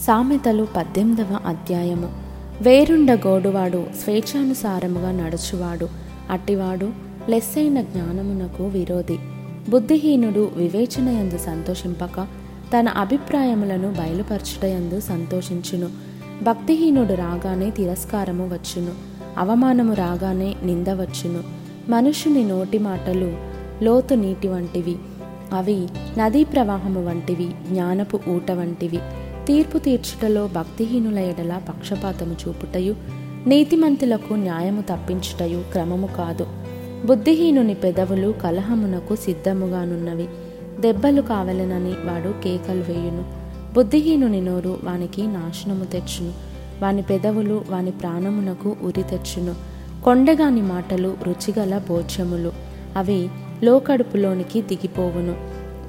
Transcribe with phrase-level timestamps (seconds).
[0.00, 2.08] సామెతలు పద్దెనిమిదవ అధ్యాయము.
[2.62, 5.88] వేరుండ గోడువాడు స్వేచ్ఛానుసారముగా నడుచువాడు.
[6.30, 6.90] అట్టివాడు
[7.28, 9.18] లెస్సైన జ్ఞానమునకు విరోధి.
[9.68, 12.26] బుద్ధిహీనుడు వివేచనయందు సంతోషింపక
[12.78, 15.88] తన అభిప్రాయములను బయలుపరచుటయందు సంతోషించును.
[16.42, 18.92] భక్తిహీనుడు రాగానే తిరస్కారము వచ్చును.
[19.38, 21.42] అవమానము రాగానే నింద వచ్చును.
[21.90, 23.36] మనుషుని నోటి మాటలు
[23.84, 24.96] లోతు నీటి వంటివి.
[25.52, 25.88] అవి
[26.18, 28.98] నదీ ప్రవాహము వంటివి జ్ఞానపు ఊట వంటివి.
[29.46, 32.94] తీర్పు తీర్చుటలో భక్తిహీనుల ఎడల పక్షపాతము చూపుటయు
[33.46, 36.46] నీతిమంతులకు న్యాయము తప్పించుటయు క్రమము కాదు.
[37.06, 40.28] బుద్ధిహీనుని పెదవులు కలహమునకు సిద్ధముగానున్నవి.
[40.80, 43.24] దెబ్బలు కావలెనని వాడు కేకలు వేయును.
[43.74, 46.32] బుద్ధిహీనుని నోరు వానికి నాశనము తెచ్చును.
[46.82, 49.54] వాని పెదవులు వాని ప్రాణమునకు ఉరి తెచ్చును.
[50.04, 52.52] కొండగాని మాటలు రుచిగల భోజ్యములు.
[52.96, 53.28] అవి
[53.62, 55.36] లోకడుపులోనికి దిగిపోవును.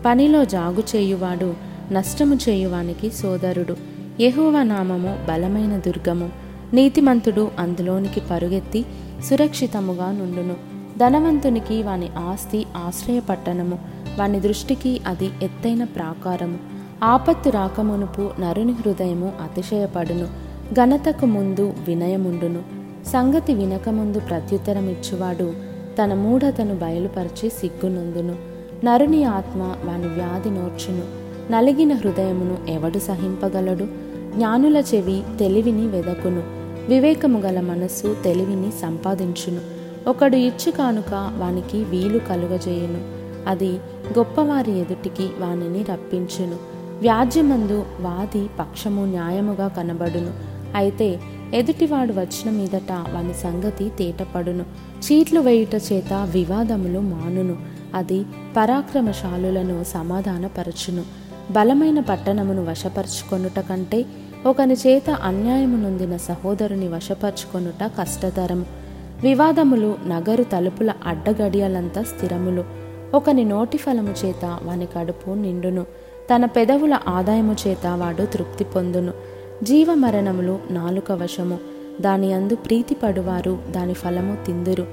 [0.05, 3.75] పనిలో జాగు చేయువాడు నష్టము చేయువానికి సోదరుడు.
[4.21, 6.29] యహోవ నామము బలమైన దుర్గము.
[6.73, 8.85] నీతిమంతుడు అందులోనికి పరుగెత్తి
[9.29, 10.55] సురక్షితముగా నుండును.
[10.97, 13.79] ధనవంతునికి వాని ఆస్తి ఆశ్రయపట్టణము.
[14.19, 16.57] వాని దృష్టికి అది ఎత్తైన ప్రాకారము.
[17.03, 20.27] ఆపత్తు రాకమునుపు నరుని హృదయము అతిశయపడును.
[20.73, 22.61] ఘనతకు ముందు వినయముండును.
[23.07, 25.53] సంగతి వినకముందు ప్రత్యుత్తరమిచ్చువాడు
[26.01, 28.35] తన మూఢతను బయలుపరిచి సిగ్గునందును.
[28.85, 31.26] నరుని ఆత్మ వాని వ్యాధి నోర్చును.
[31.51, 33.87] నలిగిన హృదయమును ఎవడు సహింపగలడు?
[34.35, 36.43] జ్ఞానుల చెవి తెలివిని వెదకును.
[36.89, 39.59] వివేకము గల మనస్సు తెలివిని సంపాదించును.
[40.09, 43.17] ఒకడు ఇచ్చు కానుక వానికి వీలు కలుగజేయును.
[43.49, 43.69] అది
[44.17, 46.55] గొప్పవారి ఎదుటికి వానిని రప్పించును.
[47.01, 50.33] వ్యాజ్యమందు వాది పక్షము న్యాయముగా కనబడును.
[50.75, 51.19] అయితే
[51.53, 54.65] ఎదుటివాడు వచ్చిన మీదట వాని సంగతి తేటపడును.
[54.99, 57.57] చీట్లు వేయుట చేత వివాదములు మానును.
[57.95, 58.25] అది
[58.57, 61.26] పరాక్రమశాలులను సమాధానపరచును.
[61.51, 64.05] బలమైన పట్టణమును వశపరుచుకొనుట కంటే
[64.45, 68.65] ఒకని చేత అన్యాయము నొందిన సహోదరుని వశపరుచుకొనుట కష్టతరము
[69.23, 72.63] వివాదములు నగరు తలుపుల అడ్డగడియలంతా స్థిరములు.
[73.13, 75.85] ఒకని నోటి ఫలము చేత వాని కడుపు నిండును.
[76.35, 79.13] తన పెదవుల ఆదాయము చేత వాడు తృప్తి పొందును.
[79.63, 81.57] జీవమరణములు నాలుక వశము.
[82.01, 84.87] దాని అందు ప్రీతి పడువారు దాని ఫలము తిందురు.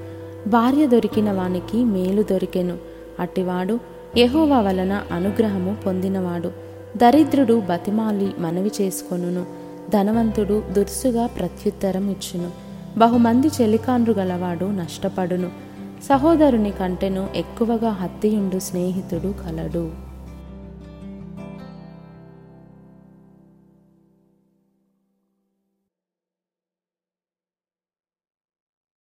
[0.46, 2.78] భార్య దొరికిన వానికి మేలు దొరికెను.
[3.20, 3.78] అట్టివాడు
[4.16, 6.50] యహోవా వలన అనుగ్రహము పొందినవాడు.
[6.96, 9.46] దరిద్రుడు బతిమాలి మనవి చేసుకొనును.
[9.90, 12.50] ధనవంతుడు దుర్సుగా ప్రత్యుత్తరం ఇచ్చును.
[12.98, 15.50] బహుమంది చెలికాండ్రు గలవాడు నష్టపడును.
[16.08, 20.03] సహోదరుని కంటెను ఎక్కువగా హత్తియుండు స్నేహితుడు కలడు.